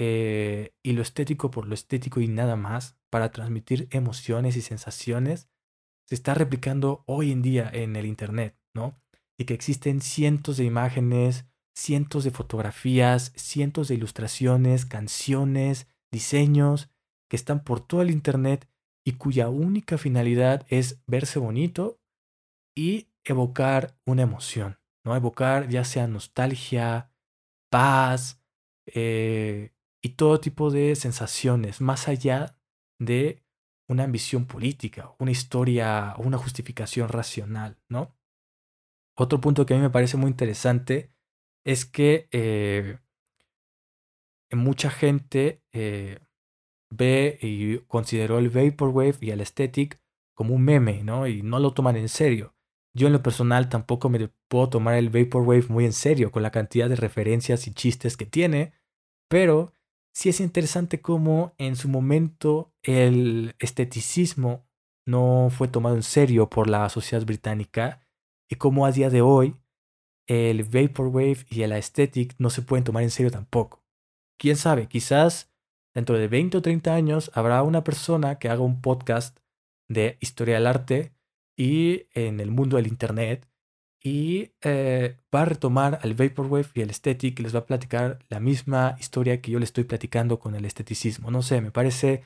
[0.00, 5.48] eh, y lo estético por lo estético y nada más, para transmitir emociones y sensaciones,
[6.06, 9.00] se está replicando hoy en día en el Internet, ¿no?
[9.36, 16.90] Y que existen cientos de imágenes, cientos de fotografías, cientos de ilustraciones, canciones, diseños,
[17.28, 18.68] que están por todo el Internet
[19.04, 22.00] y cuya única finalidad es verse bonito
[22.76, 25.16] y evocar una emoción, ¿no?
[25.16, 27.12] Evocar ya sea nostalgia,
[27.70, 28.42] paz
[28.86, 32.58] eh, y todo tipo de sensaciones, más allá
[32.98, 33.42] de
[33.88, 38.14] una ambición política, una historia una justificación racional, ¿no?
[39.16, 41.10] Otro punto que a mí me parece muy interesante
[41.64, 42.98] es que eh,
[44.52, 46.20] mucha gente eh,
[46.90, 50.00] ve y consideró el Vaporwave y el Aesthetic
[50.34, 51.26] como un meme, ¿no?
[51.26, 52.54] Y no lo toman en serio.
[52.94, 56.50] Yo en lo personal tampoco me puedo tomar el Vaporwave muy en serio con la
[56.50, 58.72] cantidad de referencias y chistes que tiene,
[59.28, 59.72] pero
[60.12, 64.66] sí es interesante cómo en su momento el esteticismo
[65.06, 68.00] no fue tomado en serio por la sociedad británica
[68.48, 69.56] y cómo a día de hoy
[70.26, 73.82] el Vaporwave y el Aesthetic no se pueden tomar en serio tampoco.
[74.38, 75.50] Quién sabe, quizás
[75.94, 79.38] dentro de 20 o 30 años habrá una persona que haga un podcast
[79.88, 81.12] de historia del arte
[81.56, 83.48] y en el mundo del Internet
[84.02, 88.20] y eh, va a retomar al Vaporwave y el Aesthetic y les va a platicar
[88.28, 91.30] la misma historia que yo le estoy platicando con el esteticismo.
[91.30, 92.24] No sé, me parece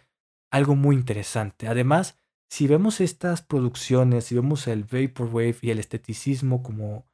[0.51, 1.69] algo muy interesante.
[1.69, 2.19] Además,
[2.51, 7.07] si vemos estas producciones, si vemos el Vaporwave y el esteticismo como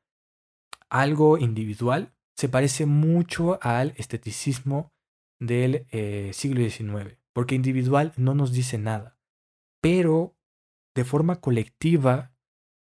[0.91, 4.93] algo individual, se parece mucho al esteticismo
[5.41, 9.19] del eh, siglo XIX, porque individual no nos dice nada,
[9.81, 10.37] pero
[10.95, 12.33] de forma colectiva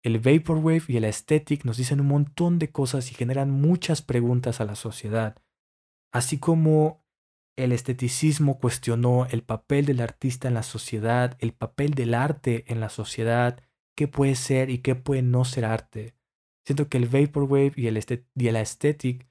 [0.03, 4.59] el Vaporwave y el Aesthetic nos dicen un montón de cosas y generan muchas preguntas
[4.59, 5.41] a la sociedad.
[6.11, 7.03] Así como
[7.55, 12.79] el esteticismo cuestionó el papel del artista en la sociedad, el papel del arte en
[12.81, 13.63] la sociedad,
[13.95, 16.15] qué puede ser y qué puede no ser arte.
[16.65, 17.97] Siento que el Vaporwave y el,
[18.35, 19.27] y Aesthetic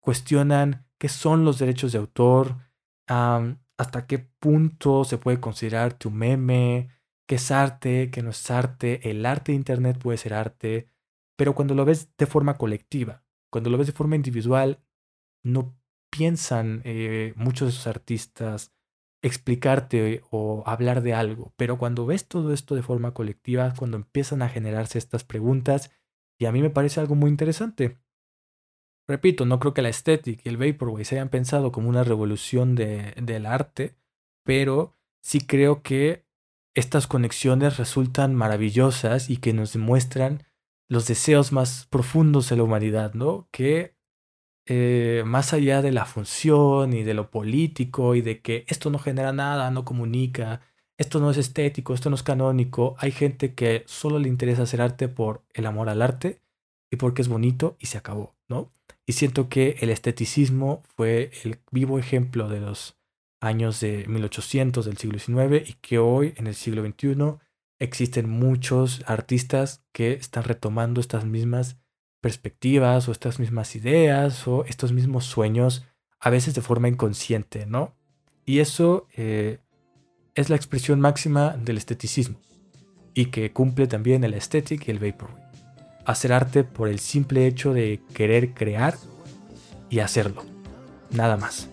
[0.00, 2.58] cuestionan qué son los derechos de autor,
[3.06, 6.90] hasta qué punto se puede considerar tu meme,
[7.26, 10.88] qué es arte, qué no es arte, el arte de Internet puede ser arte,
[11.36, 14.84] pero cuando lo ves de forma colectiva, cuando lo ves de forma individual,
[15.42, 15.74] no
[16.10, 18.74] piensan eh, muchos de esos artistas
[19.22, 24.42] explicarte o hablar de algo, pero cuando ves todo esto de forma colectiva, cuando empiezan
[24.42, 25.90] a generarse estas preguntas,
[26.38, 27.98] y a mí me parece algo muy interesante.
[29.10, 32.76] Repito, no creo que la estética y el vaporwave se hayan pensado como una revolución
[32.76, 33.96] de, del arte,
[34.44, 36.24] pero sí creo que
[36.76, 40.44] estas conexiones resultan maravillosas y que nos demuestran
[40.88, 43.48] los deseos más profundos de la humanidad, ¿no?
[43.50, 43.96] Que
[44.68, 49.00] eh, más allá de la función y de lo político y de que esto no
[49.00, 50.60] genera nada, no comunica,
[50.98, 54.80] esto no es estético, esto no es canónico, hay gente que solo le interesa hacer
[54.80, 56.42] arte por el amor al arte
[56.92, 58.70] y porque es bonito y se acabó, ¿no?
[59.10, 62.96] Y siento que el esteticismo fue el vivo ejemplo de los
[63.40, 67.16] años de 1800 del siglo XIX y que hoy en el siglo XXI
[67.80, 71.76] existen muchos artistas que están retomando estas mismas
[72.20, 75.84] perspectivas o estas mismas ideas o estos mismos sueños,
[76.20, 77.96] a veces de forma inconsciente, ¿no?
[78.46, 79.58] Y eso eh,
[80.36, 82.40] es la expresión máxima del esteticismo
[83.12, 85.49] y que cumple también el estético y el vaporwave.
[86.04, 88.94] Hacer arte por el simple hecho de querer crear
[89.88, 90.44] y hacerlo,
[91.10, 91.68] nada más.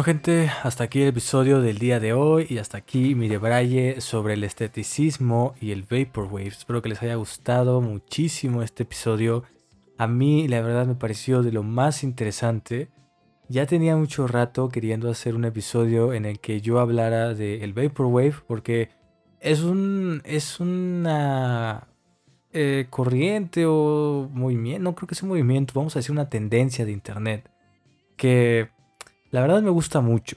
[0.00, 4.00] Bueno gente, hasta aquí el episodio del día de hoy y hasta aquí mi debraye
[4.00, 6.46] sobre el esteticismo y el vaporwave.
[6.46, 9.44] Espero que les haya gustado muchísimo este episodio.
[9.98, 12.88] A mí la verdad me pareció de lo más interesante.
[13.50, 18.36] Ya tenía mucho rato queriendo hacer un episodio en el que yo hablara del vaporwave
[18.46, 18.88] porque
[19.38, 21.88] es un es una
[22.54, 26.86] eh, corriente o movimiento, no creo que sea un movimiento, vamos a decir una tendencia
[26.86, 27.50] de internet
[28.16, 28.70] que
[29.30, 30.36] la verdad me gusta mucho.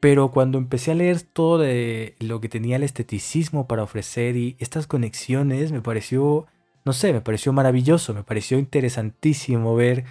[0.00, 4.56] Pero cuando empecé a leer todo de lo que tenía el esteticismo para ofrecer y
[4.58, 6.46] estas conexiones, me pareció,
[6.84, 10.04] no sé, me pareció maravilloso, me pareció interesantísimo ver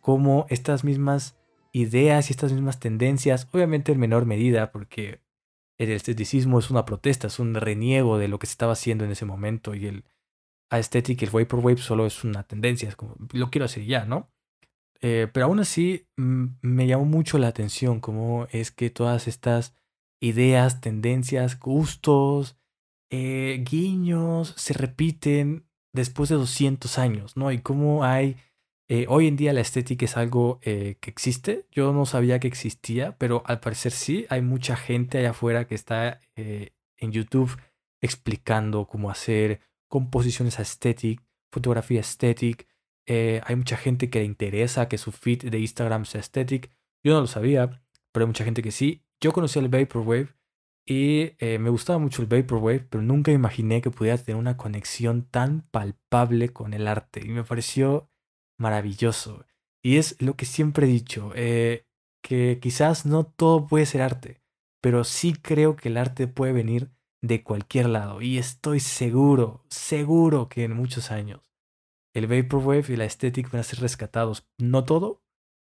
[0.00, 1.36] cómo estas mismas
[1.72, 5.20] ideas y estas mismas tendencias, obviamente en menor medida, porque
[5.78, 9.10] el esteticismo es una protesta, es un reniego de lo que se estaba haciendo en
[9.10, 10.04] ese momento y el
[10.70, 14.31] aesthetic, el vaporwave solo es una tendencia, es como, lo quiero hacer ya, ¿no?
[15.02, 19.74] Eh, pero aún así mm, me llamó mucho la atención cómo es que todas estas
[20.20, 22.56] ideas, tendencias, gustos,
[23.10, 27.52] eh, guiños se repiten después de 200 años, ¿no?
[27.52, 28.36] Y cómo hay...
[28.88, 31.66] Eh, hoy en día la estética es algo que existe.
[31.70, 34.26] Yo no sabía que existía, pero al parecer sí.
[34.28, 37.56] Hay mucha gente allá afuera que está en YouTube
[38.02, 42.66] explicando cómo hacer composiciones estéticas, fotografía estética,
[43.06, 46.70] eh, hay mucha gente que le interesa que su feed de Instagram sea aesthetic.
[47.04, 47.82] Yo no lo sabía,
[48.12, 49.04] pero hay mucha gente que sí.
[49.20, 50.34] Yo conocí el Vaporwave
[50.86, 55.24] y eh, me gustaba mucho el Vaporwave, pero nunca imaginé que pudiera tener una conexión
[55.28, 57.22] tan palpable con el arte.
[57.24, 58.10] Y me pareció
[58.58, 59.44] maravilloso.
[59.82, 61.86] Y es lo que siempre he dicho, eh,
[62.22, 64.40] que quizás no todo puede ser arte,
[64.80, 68.22] pero sí creo que el arte puede venir de cualquier lado.
[68.22, 71.51] Y estoy seguro, seguro que en muchos años
[72.14, 74.46] el Vaporwave y la estética van a ser rescatados.
[74.58, 75.22] No todo,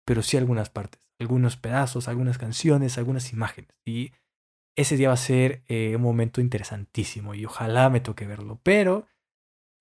[0.06, 1.02] pero sí algunas partes.
[1.20, 3.72] Algunos pedazos, algunas canciones, algunas imágenes.
[3.86, 4.12] Y
[4.76, 8.60] ese día va a ser eh, un momento interesantísimo y ojalá me toque verlo.
[8.64, 9.06] Pero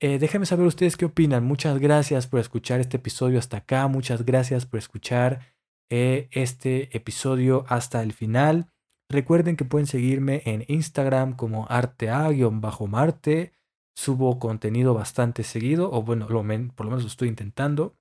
[0.01, 1.45] eh, déjenme saber ustedes qué opinan.
[1.45, 3.87] Muchas gracias por escuchar este episodio hasta acá.
[3.89, 5.55] Muchas gracias por escuchar
[5.91, 8.69] eh, este episodio hasta el final.
[9.09, 13.53] Recuerden que pueden seguirme en Instagram como artea-marte.
[13.97, 17.95] Subo contenido bastante seguido, o bueno, por lo menos lo estoy intentando.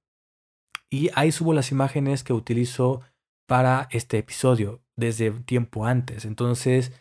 [0.90, 3.02] Y ahí subo las imágenes que utilizo
[3.48, 6.26] para este episodio desde tiempo antes.
[6.26, 6.92] Entonces,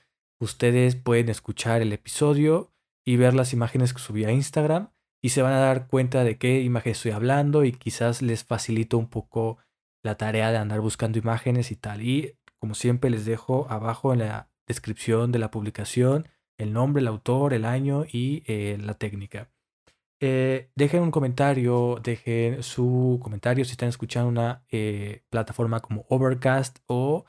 [0.41, 2.72] ustedes pueden escuchar el episodio
[3.07, 4.91] y ver las imágenes que subí a Instagram
[5.22, 8.97] y se van a dar cuenta de qué imagen estoy hablando y quizás les facilito
[8.97, 9.59] un poco
[10.03, 12.03] la tarea de andar buscando imágenes y tal.
[12.03, 16.28] Y como siempre les dejo abajo en la descripción de la publicación
[16.61, 19.50] el nombre, el autor, el año y eh, la técnica.
[20.20, 26.78] Eh, dejen un comentario, dejen su comentario si están escuchando una eh, plataforma como Overcast
[26.86, 27.24] o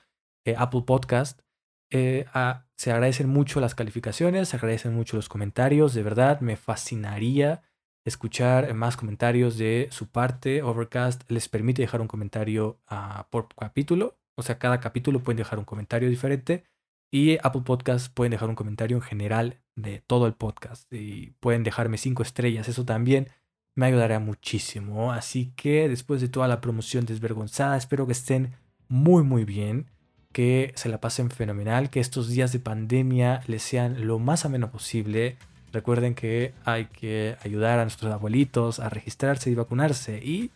[0.57, 1.41] Apple Podcast.
[1.89, 7.61] se agradecen mucho las calificaciones, se agradecen mucho los comentarios, de verdad me fascinaría
[8.05, 10.63] escuchar más comentarios de su parte.
[10.63, 15.59] Overcast les permite dejar un comentario ah, por capítulo, o sea, cada capítulo pueden dejar
[15.59, 16.65] un comentario diferente.
[17.11, 20.91] Y Apple Podcast pueden dejar un comentario en general de todo el podcast.
[20.93, 22.69] Y pueden dejarme cinco estrellas.
[22.69, 23.27] Eso también
[23.75, 25.11] me ayudará muchísimo.
[25.11, 28.53] Así que después de toda la promoción desvergonzada, espero que estén
[28.87, 29.87] muy muy bien.
[30.31, 31.89] Que se la pasen fenomenal.
[31.89, 35.35] Que estos días de pandemia les sean lo más ameno posible.
[35.73, 40.23] Recuerden que hay que ayudar a nuestros abuelitos a registrarse y vacunarse.
[40.23, 40.51] Y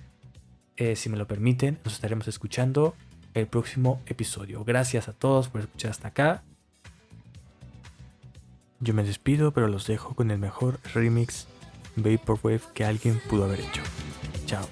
[0.78, 2.96] eh, si me lo permiten, nos estaremos escuchando
[3.36, 4.64] el próximo episodio.
[4.64, 6.44] Gracias a todos por escuchar hasta acá.
[8.80, 11.48] Yo me despido, pero los dejo con el mejor remix
[11.96, 13.82] Vaporwave que alguien pudo haber hecho.
[14.46, 14.66] Chao.